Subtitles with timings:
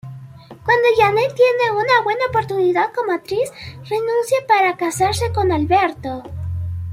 [0.65, 3.51] Cuando Janet tiene una buena oportunidad como actriz
[3.87, 6.23] renuncia para casarse con Alberto.